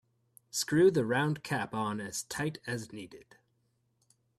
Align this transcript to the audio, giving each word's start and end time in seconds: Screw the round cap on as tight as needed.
Screw 0.49 0.89
the 0.89 1.05
round 1.05 1.43
cap 1.43 1.75
on 1.75 2.01
as 2.01 2.23
tight 2.23 2.57
as 2.65 2.91
needed. 2.91 3.35